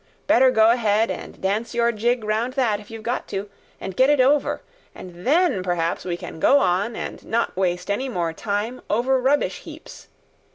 [0.25, 4.09] Better go ahead and dance your jig round that if you've got to, and get
[4.09, 4.63] it over,
[4.95, 9.59] and then perhaps we can go on and not waste any more time over rubbish
[9.59, 10.07] heaps.